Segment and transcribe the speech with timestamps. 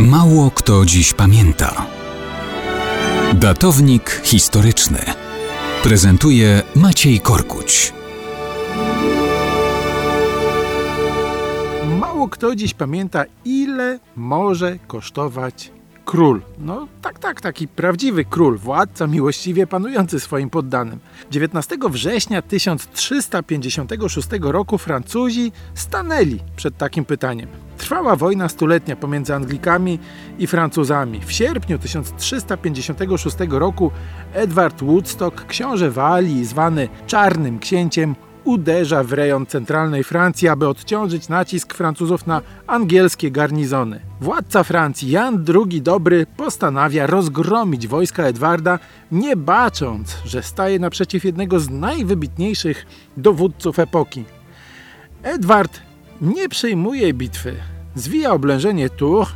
[0.00, 1.86] Mało kto dziś pamięta.
[3.34, 4.98] Datownik historyczny
[5.82, 7.92] prezentuje Maciej Korkuć.
[12.00, 15.70] Mało kto dziś pamięta, ile może kosztować
[16.10, 16.40] król.
[16.58, 20.98] No tak, tak, taki prawdziwy król, władca miłościwie panujący swoim poddanym.
[21.30, 27.48] 19 września 1356 roku Francuzi stanęli przed takim pytaniem.
[27.78, 29.98] Trwała wojna stuletnia pomiędzy Anglikami
[30.38, 31.20] i Francuzami.
[31.20, 33.90] W sierpniu 1356 roku
[34.32, 41.74] Edward Woodstock, książę Walii, zwany Czarnym Księciem, uderza w rejon centralnej Francji, aby odciążyć nacisk
[41.74, 44.00] Francuzów na angielskie garnizony.
[44.20, 48.78] Władca Francji Jan II Dobry postanawia rozgromić wojska Edwarda,
[49.12, 54.24] nie bacząc, że staje naprzeciw jednego z najwybitniejszych dowódców epoki.
[55.22, 55.80] Edward
[56.20, 57.54] nie przyjmuje bitwy,
[57.94, 59.30] zwija oblężenie Tours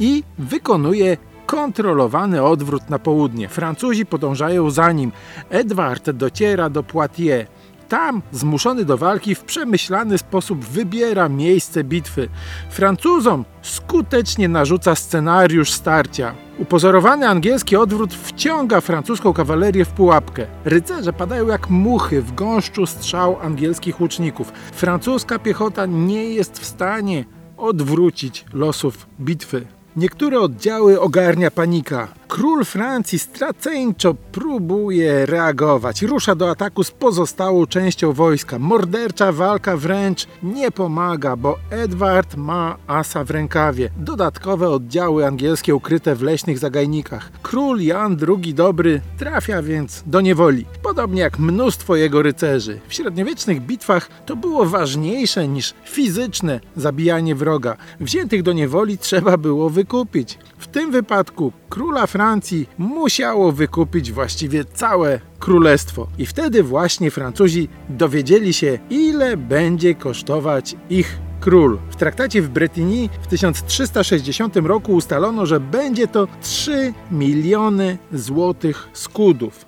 [0.00, 3.48] i wykonuje kontrolowany odwrót na południe.
[3.48, 5.12] Francuzi podążają za nim.
[5.50, 7.48] Edward dociera do Poitiers.
[7.88, 12.28] Tam, zmuszony do walki, w przemyślany sposób wybiera miejsce bitwy.
[12.70, 16.34] Francuzom skutecznie narzuca scenariusz starcia.
[16.58, 20.46] Upozorowany angielski odwrót wciąga francuską kawalerię w pułapkę.
[20.64, 24.52] Rycerze padają jak muchy w gąszczu strzał angielskich łuczników.
[24.72, 27.24] Francuska piechota nie jest w stanie
[27.56, 29.66] odwrócić losów bitwy.
[29.96, 32.08] Niektóre oddziały ogarnia panika.
[32.36, 36.02] Król Francji straceńczo próbuje reagować.
[36.02, 38.58] Rusza do ataku z pozostałą częścią wojska.
[38.58, 43.90] Mordercza walka wręcz nie pomaga, bo Edward ma asa w rękawie.
[43.96, 47.32] Dodatkowe oddziały angielskie ukryte w leśnych zagajnikach.
[47.42, 50.64] Król Jan II Dobry trafia więc do niewoli.
[50.82, 52.80] Podobnie jak mnóstwo jego rycerzy.
[52.88, 57.76] W średniowiecznych bitwach to było ważniejsze niż fizyczne zabijanie wroga.
[58.00, 60.38] Wziętych do niewoli trzeba było wykupić.
[60.76, 66.06] Tym wypadku króla Francji musiało wykupić właściwie całe królestwo.
[66.18, 71.78] I wtedy właśnie Francuzi dowiedzieli się, ile będzie kosztować ich król.
[71.90, 79.66] W traktacie w Bretigny w 1360 roku ustalono, że będzie to 3 miliony złotych skudów.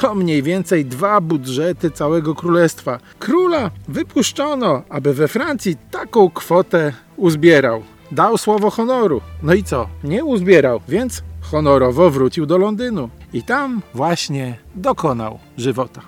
[0.00, 2.98] To mniej więcej dwa budżety całego królestwa.
[3.18, 7.82] Króla wypuszczono, aby we Francji taką kwotę uzbierał.
[8.12, 9.20] Dał słowo honoru.
[9.42, 9.88] No i co?
[10.04, 13.08] Nie uzbierał, więc honorowo wrócił do Londynu.
[13.32, 16.00] I tam właśnie dokonał żywota.